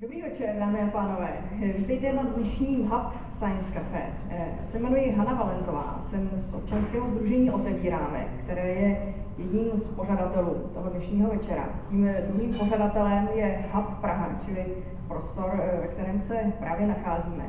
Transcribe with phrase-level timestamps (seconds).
[0.00, 1.28] Dobrý večer, dámy a pánové.
[1.78, 4.02] Vítejte na dnešním Hub Science Cafe.
[4.30, 10.54] Já se jmenuji Hanna Valentová, jsem z občanského združení Otevíráme, které je jedním z pořadatelů
[10.74, 11.68] toho dnešního večera.
[11.90, 14.66] Tím druhým pořadatelem je Hub Praha, čili
[15.08, 17.44] prostor, ve kterém se právě nacházíme.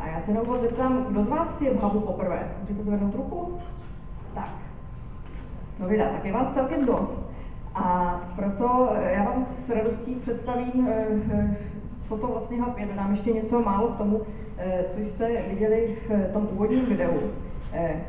[0.00, 2.52] A já se na úvod zeptám, kdo z vás je v Hubu poprvé?
[2.60, 3.56] Můžete zvednout ruku?
[4.34, 4.50] Tak.
[5.80, 7.33] No vydá, tak je vás celkem dost.
[7.74, 11.56] A proto eh, já vám s radostí představím, eh, eh,
[12.08, 12.86] co to vlastně Hub je.
[12.86, 14.20] Dodám ještě něco málo k tomu,
[14.88, 17.20] co jste viděli v tom úvodním videu.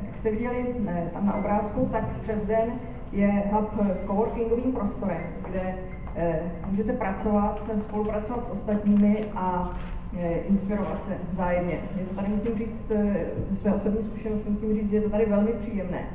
[0.05, 0.75] Jak jste viděli
[1.13, 2.73] tam na obrázku, tak přes den
[3.11, 3.69] je Hub
[4.07, 5.75] coworkingovým prostorem, kde
[6.69, 9.69] můžete pracovat, spolupracovat s ostatními a
[10.49, 11.79] inspirovat se vzájemně.
[11.99, 12.91] Je to tady, musím říct,
[13.49, 16.05] ze své osobní zkušenosti musím říct, že je to tady velmi příjemné.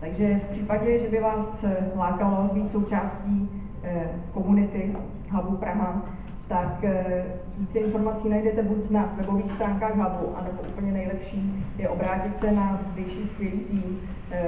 [0.00, 3.48] Takže v případě, že by vás eh, lákalo být součástí
[3.82, 4.96] eh, komunity
[5.30, 6.02] Hubu Praha,
[6.48, 7.24] tak eh,
[7.58, 12.80] více informací najdete buď na webových stránkách Hubu, anebo úplně nejlepší je obrátit se na
[12.92, 14.00] zdejší skvělý tým,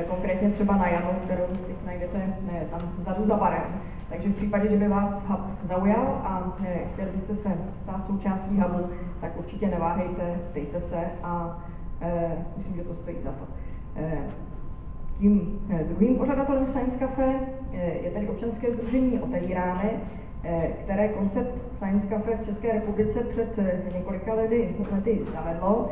[0.09, 2.37] konkrétně třeba na Janu, kterou teď najdete
[2.71, 3.63] tam vzadu za barem.
[4.09, 6.57] Takže v případě, že by vás Hub zaujal a
[6.93, 7.49] chtěli byste se
[7.83, 8.89] stát součástí Hubu,
[9.21, 11.59] tak určitě neváhejte, dejte se a
[12.57, 13.47] myslím, že to stojí za to.
[15.23, 17.35] Tím eh, druhým pořadatelem Science Cafe
[17.75, 19.91] eh, je tedy občanské združení Otevíráme,
[20.45, 23.59] eh, které koncept Science Cafe v České republice před
[23.95, 25.91] několika lety, lety zavedlo.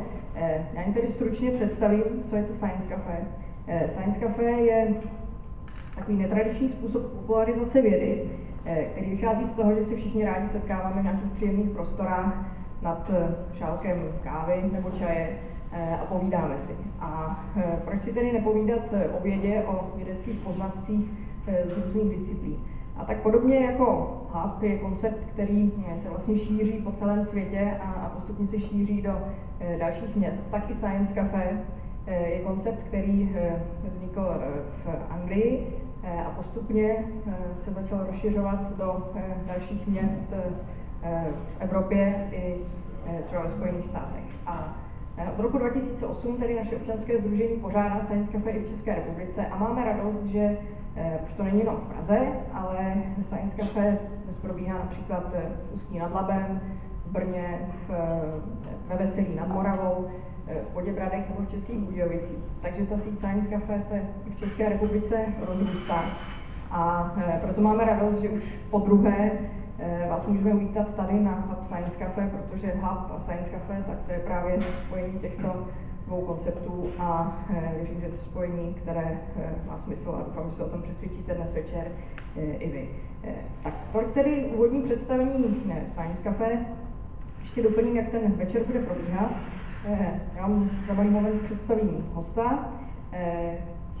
[0.73, 3.17] Já jen tedy stručně představím, co je to Science Cafe.
[3.87, 4.93] Science Cafe je
[5.95, 8.23] takový netradiční způsob popularizace vědy,
[8.91, 12.45] který vychází z toho, že si všichni rádi setkáváme v nějakých příjemných prostorách
[12.81, 13.11] nad
[13.53, 15.29] šálkem kávy nebo čaje
[15.73, 16.75] a povídáme si.
[16.99, 21.09] A eh, proč si tedy nepovídat eh, o vědě, o vědeckých poznatcích
[21.67, 22.57] z různých disciplín?
[22.97, 28.11] A tak podobně jako Hub je koncept, který se vlastně šíří po celém světě a
[28.15, 29.13] postupně se šíří do
[29.79, 31.61] dalších měst, tak i Science Cafe
[32.07, 33.35] je koncept, který
[33.83, 34.41] vznikl
[34.85, 35.67] v Anglii
[36.25, 37.05] a postupně
[37.55, 39.11] se začal rozšiřovat do
[39.47, 40.33] dalších měst
[41.31, 42.55] v Evropě i
[43.23, 44.23] třeba ve Spojených státech.
[44.45, 44.75] A
[45.17, 49.57] od roku 2008 tedy naše občanské združení pořádá Science Cafe i v České republice a
[49.57, 50.57] máme radost, že
[50.95, 52.19] eh, už to není jenom v Praze,
[52.53, 55.41] ale Science Cafe dnes probíhá například eh,
[55.71, 56.61] v Ústí nad Labem,
[57.05, 60.07] v Brně, v, eh, ve Veselí nad Moravou,
[60.63, 62.43] v Poděbradech nebo v Českých Budějovicích.
[62.61, 66.01] Takže ta síť Science Cafe se i v České republice rozrůstá.
[66.71, 69.60] A proto máme radost, že už po druhé Eh,
[70.09, 74.11] vás můžeme uvítat tady na Hub Science Cafe, protože Hub a Science Cafe, tak to
[74.11, 75.67] je právě spojení těchto
[76.07, 80.55] dvou konceptů a eh, věřím, že to spojení, které eh, má smysl a doufám, že
[80.55, 81.87] se o tom přesvědčíte dnes večer
[82.35, 82.89] i vy.
[83.63, 86.65] Tak tolik tedy úvodní představení Science Cafe.
[87.39, 89.31] Ještě doplním, jak ten večer bude probíhat.
[90.35, 92.71] Já vám za malý moment představím hosta,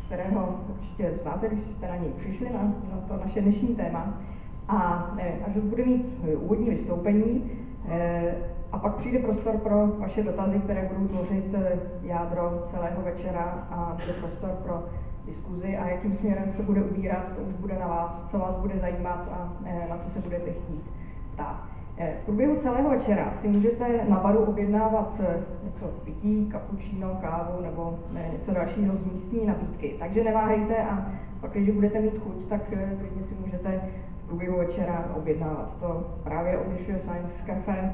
[0.05, 4.21] kterého určitě znáte, když jste na něj přišli, na, na to naše dnešní téma.
[4.67, 7.51] A eh, až bude mít eh, úvodní vystoupení,
[7.89, 8.35] eh,
[8.71, 11.55] a pak přijde prostor pro vaše dotazy, které budou tvořit
[12.01, 14.83] jádro celého večera a bude prostor pro
[15.25, 18.79] diskuzi a jakým směrem se bude ubírat, to už bude na vás, co vás bude
[18.79, 19.53] zajímat a
[19.89, 20.83] na co se budete chtít
[21.33, 21.63] ptát.
[22.21, 25.21] V průběhu celého večera si můžete na baru objednávat
[25.63, 27.99] něco pití, kapučíno, kávu nebo
[28.31, 29.95] něco dalšího z místní nabídky.
[29.99, 31.11] Takže neváhejte a
[31.41, 32.61] pak, když budete mít chuť, tak
[32.99, 33.81] klidně si můžete
[34.31, 35.77] průběhu večera objednávat.
[35.79, 37.93] To právě odlišuje Science Cafe,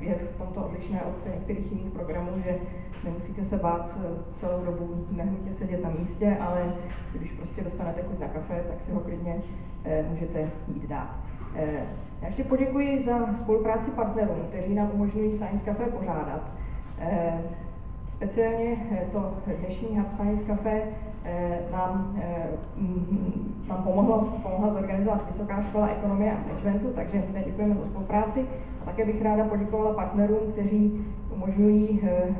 [0.00, 2.56] je v tomto odlišné od některých jiných programů, že
[3.04, 6.72] nemusíte se bát eh, celou dobu nehnutě sedět na místě, ale
[7.14, 9.36] když prostě dostanete chuť na kafe, tak si ho klidně
[9.84, 11.16] eh, můžete jít dát.
[11.56, 11.86] Eh,
[12.22, 16.50] já ještě poděkuji za spolupráci partnerům, kteří nám umožňují Science Cafe pořádat.
[18.08, 18.76] Speciálně
[19.12, 20.82] to dnešní Hub Science Cafe
[21.24, 22.48] Eh, nám, eh,
[23.68, 28.46] nám pomohlo, pomohla zorganizovat Vysoká škola ekonomie a managementu, takže děkujeme za spolupráci.
[28.82, 32.34] A také bych ráda poděkovala partnerům, kteří umožňují eh,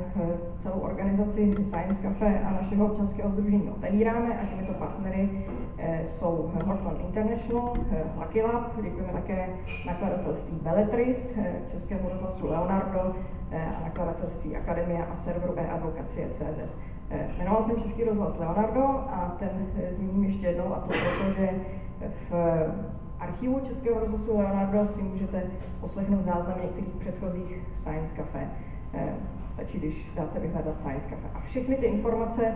[0.59, 5.45] celou organizaci Science Cafe a našeho občanského združení otevíráme a těmito partnery
[6.07, 7.75] jsou Horton International,
[8.19, 9.49] Lucky Lab, děkujeme také
[9.87, 11.39] nakladatelství Belletris,
[11.73, 13.15] Českému rozhlasu Leonardo
[13.57, 16.61] a nakladatelství Akademia a serveru e-advokacie.cz.
[17.11, 21.33] Eh, jmenoval jsem Český rozhlas Leonardo a ten eh, zmíním ještě jednou a to proto,
[21.37, 21.51] že
[22.31, 22.33] v
[23.21, 25.43] archivu Českého rozhlasu Leonardo si můžete
[25.81, 28.51] poslechnout záznam některých předchozích Science Cafe.
[28.95, 29.15] Eh,
[29.55, 31.29] stačí, když dáte vyhledat Science Cafe.
[31.35, 32.55] A všechny ty informace,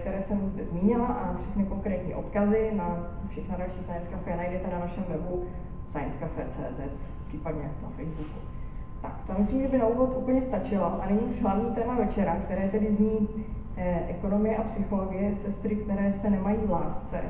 [0.00, 4.78] které jsem zde zmínila a všechny konkrétní odkazy na všechna další Science Cafe najdete na
[4.78, 5.44] našem webu
[5.88, 8.57] sciencecafe.cz případně na Facebooku.
[9.02, 11.02] Tak, to myslím, že by na úvod úplně stačilo.
[11.02, 13.28] A nyní už hlavní téma večera, které tedy zní
[13.76, 17.20] eh, ekonomie a psychologie, sestry, které se nemají v lásce,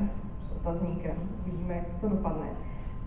[0.48, 1.14] s otazníkem.
[1.40, 2.46] Uvidíme, jak to dopadne.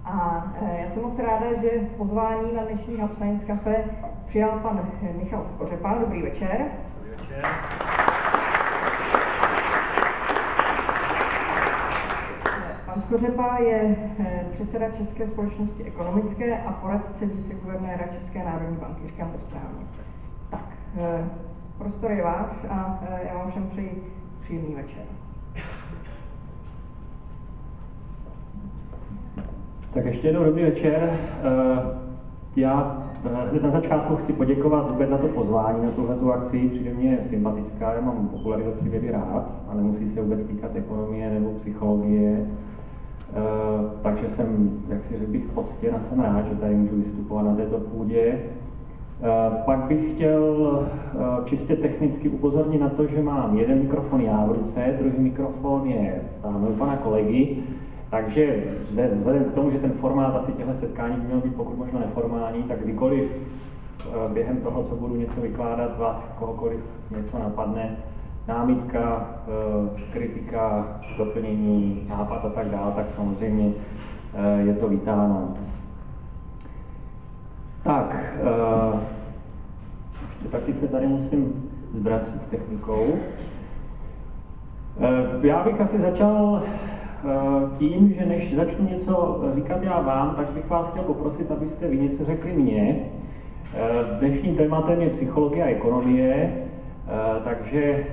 [0.05, 3.83] A eh, já jsem moc ráda, že pozvání na dnešní Hub Science Cafe
[4.25, 5.97] přijal pan Michal Skořepa.
[5.99, 6.65] Dobrý večer.
[6.97, 7.45] Dobrý večer.
[12.85, 19.07] Pan Skořepa je eh, předseda České společnosti ekonomické a poradce viceguvernéra České národní banky.
[19.07, 19.85] Říkám to správně.
[20.49, 20.65] Tak,
[20.97, 21.25] eh,
[21.77, 24.03] prostor je váš a eh, já vám všem přeji
[24.39, 25.03] příjemný večer.
[29.93, 31.19] Tak ještě jednou dobrý večer.
[32.55, 33.03] Já
[33.49, 36.69] hned na začátku chci poděkovat vůbec za to pozvání na tuhle akci.
[36.69, 41.49] Přijde mě sympatická, já mám popularizaci vědy rád a nemusí se vůbec týkat ekonomie nebo
[41.49, 42.47] psychologie.
[43.29, 47.45] Eh, takže jsem, jak si řekl bych, poctěn a jsem rád, že tady můžu vystupovat
[47.45, 48.39] na této půdě.
[49.23, 50.79] Eh, pak bych chtěl
[51.13, 55.87] eh, čistě technicky upozornit na to, že mám jeden mikrofon já v ruce, druhý mikrofon
[55.87, 57.57] je tam u pana kolegy,
[58.09, 58.63] takže
[59.13, 62.63] vzhledem k tomu, že ten formát asi těchto setkání by měl být pokud možno neformální,
[62.63, 63.51] tak kdykoliv
[64.33, 66.79] během toho, co budu něco vykládat, vás kohokoliv
[67.17, 67.97] něco napadne,
[68.47, 73.73] námitka, eh, kritika, doplnění, nápad a tak dále, tak samozřejmě
[74.33, 75.53] eh, je to vítáno.
[77.83, 78.99] Tak, eh,
[80.33, 83.07] ještě taky se tady musím zbracit s technikou.
[85.41, 86.63] Já bych asi začal
[87.77, 91.97] tím, že než začnu něco říkat já vám, tak bych vás chtěl poprosit, abyste vy
[91.97, 92.99] něco řekli mně.
[94.19, 96.53] Dnešním tématem je psychologie a ekonomie.
[97.43, 98.05] Takže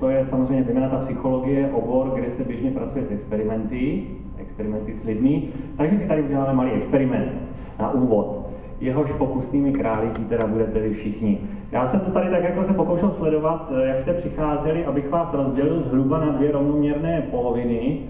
[0.00, 4.04] to je samozřejmě zejména ta psychologie, obor, kde se běžně pracuje s experimenty,
[4.36, 5.42] experimenty s lidmi.
[5.76, 7.42] Takže si tady uděláme malý experiment
[7.78, 8.48] na úvod.
[8.80, 11.38] Jehož pokusnými králíky teda budete vy všichni.
[11.72, 15.34] Já jsem to tady tak jako se pokoušel sledovat, eh, jak jste přicházeli, abych vás
[15.34, 18.00] rozdělil zhruba na dvě rovnoměrné poloviny.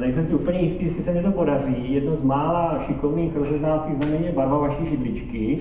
[0.00, 1.94] Nejsem si úplně jistý, jestli se mi to podaří.
[1.94, 5.58] Jedno z mála šikovných rozeznávacích znamení je barva vaší židličky.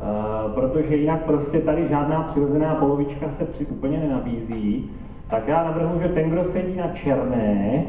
[0.00, 4.90] Eh, protože jinak prostě tady žádná přirozená polovička se při, úplně nenabízí,
[5.30, 7.84] tak já navrhu, že ten, kdo sedí na černé,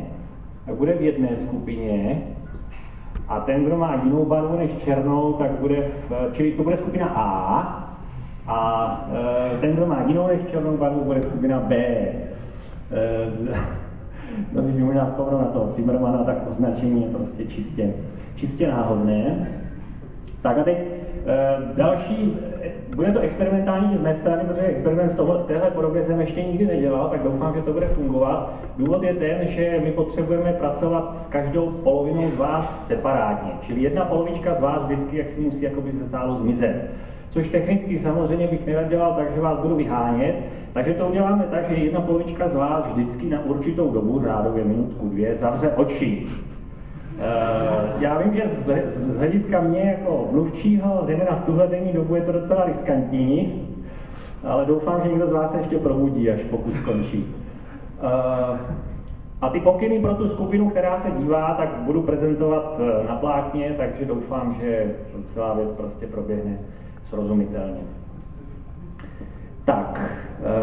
[0.65, 2.21] tak bude v jedné skupině
[3.27, 7.11] a ten, kdo má jinou barvu než černou, tak bude v, čili to bude skupina
[7.15, 7.83] A
[8.47, 9.09] a
[9.55, 11.75] e, ten, kdo má jinou než černou barvu, bude skupina B.
[14.51, 17.93] Mnozí si možná vzpomnou na to Zimmermana, tak označení je prostě čistě,
[18.35, 19.47] čistě náhodné.
[20.41, 20.77] Tak a teď
[21.29, 22.37] Eh, další,
[22.95, 26.43] bude to experimentální z mé strany, protože experiment v, tomhle, v téhle podobě jsem ještě
[26.43, 28.53] nikdy nedělal, tak doufám, že to bude fungovat.
[28.77, 33.51] Důvod je ten, že my potřebujeme pracovat s každou polovinou z vás separátně.
[33.61, 36.91] Čili jedna polovička z vás vždycky jak si musí jakoby ze sálu zmizet.
[37.29, 40.35] Což technicky samozřejmě bych nerad dělal tak, že vás budu vyhánět.
[40.73, 45.09] Takže to uděláme tak, že jedna polovička z vás vždycky na určitou dobu, řádově minutku,
[45.09, 46.27] dvě, zavře oči
[47.99, 48.47] já vím, že
[48.85, 53.67] z, hlediska mě jako mluvčího, zejména v tuhle denní dobu, je to docela riskantní,
[54.43, 57.35] ale doufám, že někdo z vás se ještě probudí, až pokud skončí.
[58.01, 58.59] Eh,
[59.41, 63.73] a ty pokyny pro tu skupinu, která se dívá, tak budu prezentovat eh, na plátně,
[63.77, 64.95] takže doufám, že
[65.27, 66.59] celá věc prostě proběhne
[67.03, 67.81] srozumitelně.
[69.65, 70.01] Tak,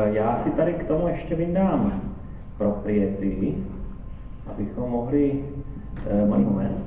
[0.04, 1.92] já si tady k tomu ještě vyndám
[2.58, 3.54] propriety,
[4.46, 5.63] abychom mohli Eh,
[6.26, 6.84] malý moment.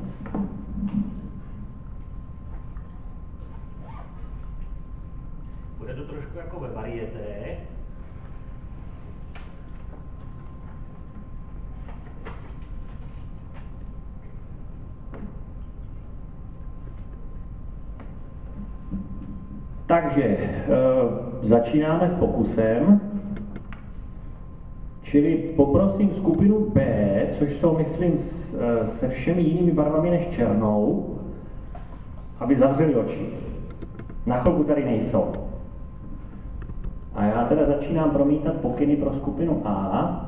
[5.77, 7.57] Bude to trošku jako ve varieté.
[19.87, 20.67] Takže e,
[21.41, 23.06] začínáme s pokusem.
[25.07, 31.15] Čili poprosím skupinu B, což jsou, myslím, eh, se všemi jinými barvami než černou,
[32.39, 33.29] aby zavřeli oči.
[34.25, 35.31] Na chvilku tady nejsou.
[37.15, 40.25] A já teda začínám promítat pokyny pro skupinu A.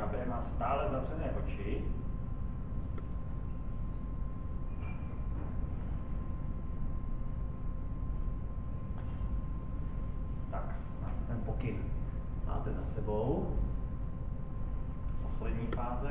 [0.00, 1.84] skupina B má stále zavřené oči.
[10.50, 11.84] Tak, snad ten pokyn
[12.46, 13.56] máte za sebou.
[15.22, 16.10] Poslední fáze.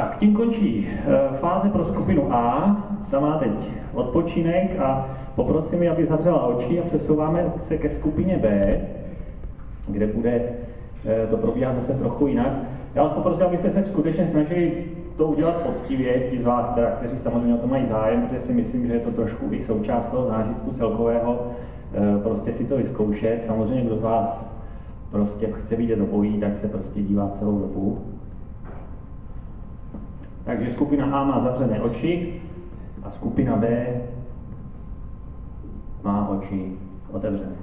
[0.00, 2.76] Tak, tím končí eh, fáze pro skupinu A.
[3.10, 3.50] Ta má teď
[3.94, 8.80] odpočinek a poprosím ji, aby zavřela oči a přesouváme se ke skupině B,
[9.88, 10.42] kde bude
[11.06, 12.52] eh, to probíhá zase trochu jinak.
[12.94, 14.84] Já vás poprosím, abyste se skutečně snažili
[15.16, 18.52] to udělat poctivě, ti z vás, teda, kteří samozřejmě o to mají zájem, protože si
[18.52, 21.46] myslím, že je to trošku i součást toho zážitku celkového,
[21.94, 23.44] eh, prostě si to vyzkoušet.
[23.44, 24.60] Samozřejmě, kdo z vás
[25.10, 27.98] prostě chce vidět obojí, tak se prostě dívá celou dobu.
[30.50, 32.34] Takže skupina A má zavřené oči
[33.02, 33.94] a skupina B
[36.02, 36.72] má oči
[37.10, 37.54] otevřené.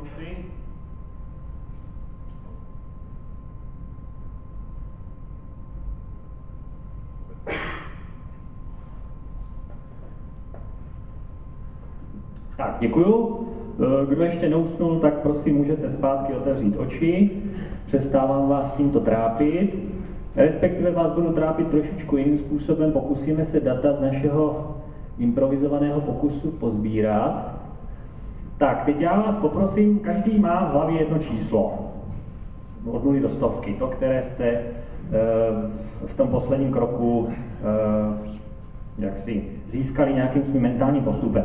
[0.00, 0.36] Konci.
[12.56, 13.46] Tak, děkuju.
[13.80, 17.30] Eh, kdo ještě neusnul, tak prosím můžete zpátky otevřít oči.
[17.86, 19.74] Přestávám vás tímto trápit.
[20.36, 22.92] Respektive vás budu trápit trošičku jiným způsobem.
[22.92, 24.76] Pokusíme se data z našeho
[25.18, 27.59] improvizovaného pokusu pozbírat.
[28.60, 31.78] Tak, teď já vás poprosím, každý má v hlavě jedno číslo.
[32.90, 34.64] Od nuly do stovky, to, které jste eh,
[36.06, 38.30] v tom posledním kroku eh,
[38.98, 41.44] jak si získali nějakým svým mentálním postupem.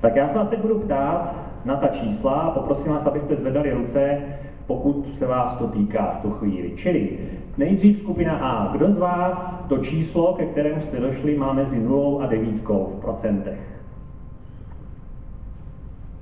[0.00, 4.18] Tak já se vás teď budu ptát na ta čísla poprosím vás, abyste zvedali ruce,
[4.66, 6.72] pokud se vás to týká v tu chvíli.
[6.76, 7.18] Čili
[7.58, 8.72] nejdřív skupina A.
[8.72, 13.00] Kdo z vás to číslo, ke kterému jste došli, má mezi 0 a 9 v
[13.00, 13.81] procentech?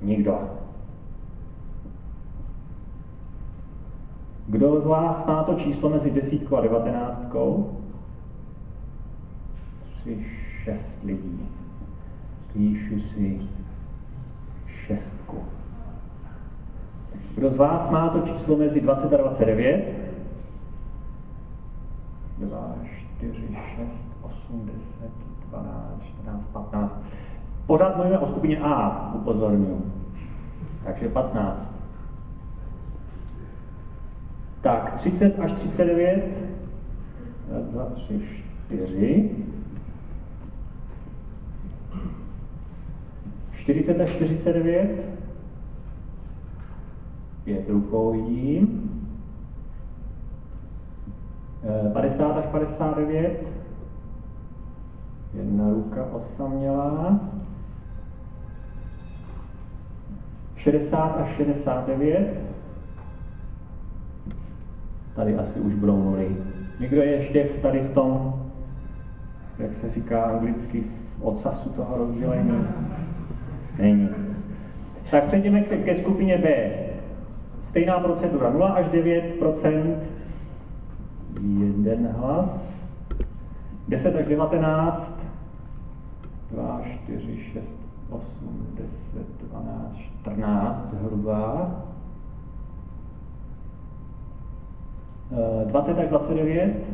[0.01, 0.39] Nikdo.
[4.47, 7.77] Kdo z vás má to číslo mezi desítkou a devatenáctkou?
[9.83, 10.23] Tři,
[10.63, 11.49] šest lidí.
[12.53, 13.41] Píšu si
[14.67, 15.37] šestku.
[17.35, 20.11] Kdo z vás má to číslo mezi 20 a 29?
[22.37, 22.75] 2,
[23.17, 25.11] 4, 6, 8, 10,
[25.49, 27.01] 12, 14, 15.
[27.71, 29.91] Pořád mluvíme o skupině A, upozorňuji.
[30.83, 31.83] Takže 15.
[34.61, 36.39] Tak, 30 až 39.
[37.51, 38.21] Raz, dva, tři,
[38.67, 39.31] čtyři.
[43.53, 45.09] 40 až 49.
[47.43, 48.91] Pět rukou vidím.
[51.93, 53.53] 50 až 59.
[55.33, 57.19] Jedna ruka osamělá.
[60.61, 62.43] 60 až 69.
[65.15, 66.35] Tady asi už budou nuly.
[66.79, 68.33] Někdo je ještě tady v tom,
[69.59, 72.67] jak se říká anglicky, v ocasu toho rozdělení?
[73.79, 74.09] Není.
[75.11, 76.71] Tak přejdeme ke skupině B.
[77.61, 79.35] Stejná procedura 0 až 9
[81.59, 82.81] jeden hlas.
[83.87, 85.25] 10 až 19,
[86.51, 87.80] 2, 4, 6,
[88.11, 91.71] 8, 10, 12, 14 zhruba.
[95.65, 96.89] 20 až 29,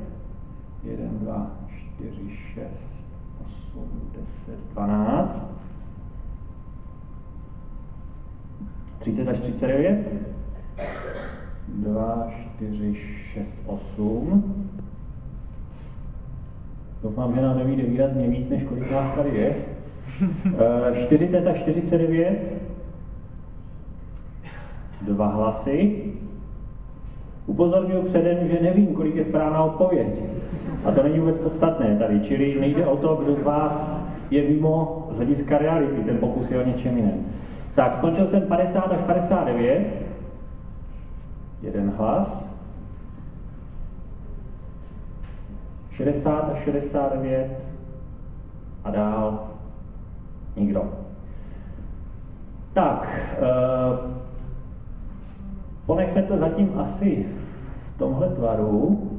[0.83, 1.51] 1, 2,
[1.97, 3.07] 4, 6,
[3.45, 3.89] 8,
[4.21, 5.57] 10, 12.
[9.00, 10.13] 30 až 39,
[11.67, 14.69] 2, 4, 6, 8.
[17.03, 19.76] Doufám, že nám nevíde výrazně víc, než kolik nás tady je.
[20.94, 22.54] 40 až 49,
[25.02, 26.04] dva hlasy.
[27.46, 30.22] Upozorňuji předem, že nevím, kolik je správná odpověď.
[30.86, 35.08] A to není vůbec podstatné tady, čili nejde o to, kdo z vás je mimo
[35.12, 37.26] z hlediska reality, ten pokus je o něčem jiném.
[37.76, 40.06] Tak, skončil jsem 50 až 59,
[41.62, 42.58] jeden hlas.
[45.91, 47.63] 60 až 69
[48.84, 49.48] a dál
[50.58, 50.93] nikdo.
[52.74, 54.17] Tak, eh,
[55.86, 57.26] ponechme to zatím asi
[57.96, 59.12] v tomhle tvaru.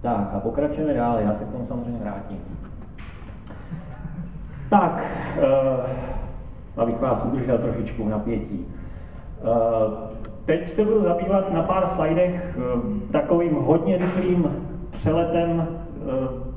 [0.00, 2.38] Tak a pokračujeme dál, já se k tomu samozřejmě vrátím.
[4.70, 5.04] Tak,
[5.38, 8.66] uh, abych vás udržel trošičku v napětí.
[9.42, 15.68] Uh, teď se budu zabývat na pár slajdech uh, takovým hodně rychlým přeletem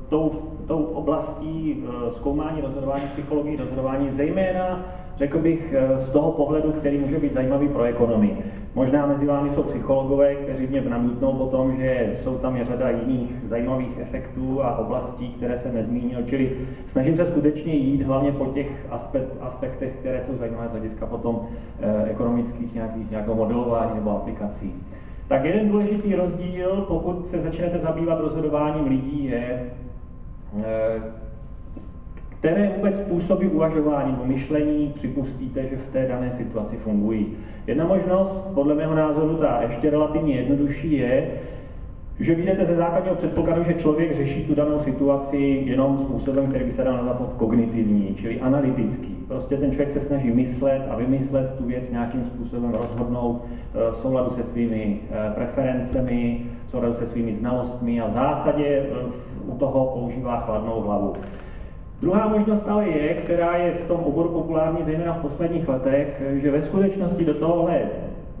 [0.08, 0.32] tou,
[0.68, 4.84] tou oblastí zkoumání rozhodování, psychologii rozhodování, zejména
[5.18, 8.38] řekl bych, eh, z toho pohledu, který může být zajímavý pro ekonomii.
[8.74, 12.90] Možná mezi vámi jsou psychologové, kteří mě namítnou o tom, že jsou tam je řada
[12.90, 16.52] jiných zajímavých efektů a oblastí, které jsem nezmínil, čili
[16.86, 21.40] snažím se skutečně jít hlavně po těch aspekt, aspektech, které jsou zajímavé z hlediska potom
[21.80, 24.74] eh, ekonomických nějakých, nějakého modelování nebo aplikací.
[25.28, 29.87] Tak jeden důležitý rozdíl, pokud se začnete zabývat rozhodováním lidí, je, eh,
[32.40, 37.26] které vůbec způsoby uvažování nebo myšlení připustíte, že v té dané situaci fungují.
[37.66, 41.30] Jedna možnost, podle mého názoru ta ještě relativně jednodušší, je,
[42.20, 46.72] že vyjdete ze základního předpokladu, že člověk řeší tu danou situaci jenom způsobem, který by
[46.72, 49.18] se dal nazvat kognitivní, čili analytický.
[49.28, 53.96] Prostě ten člověk se snaží myslet a vymyslet tu věc nějakým způsobem, rozhodnout eh, v
[53.96, 58.86] souladu se svými eh, preferencemi, v souladu se svými znalostmi a v zásadě eh,
[59.46, 61.12] u toho používá chladnou hlavu.
[62.00, 66.50] Druhá možnost ale je, která je v tom oboru populární zejména v posledních letech, že
[66.50, 67.80] ve skutečnosti do tohohle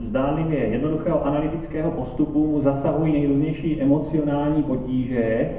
[0.00, 5.50] zdánlivě jednoduchého analytického postupu mu zasahují nejrůznější emocionální potíže,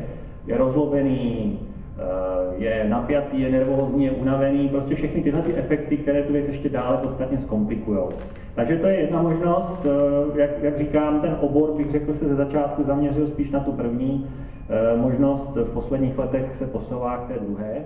[0.48, 1.60] je rozlobený,
[1.98, 6.48] eh, je napjatý, je nervózní, je unavený, prostě všechny tyhle ty efekty, které tu věc
[6.48, 8.00] ještě dále podstatně zkomplikují.
[8.56, 12.36] Takže to je jedna možnost, eh, jak, jak říkám, ten obor bych řekl se ze
[12.36, 14.28] začátku zaměřil spíš na tu první,
[14.70, 17.86] Eh, možnost v posledních letech se posouvá k té druhé.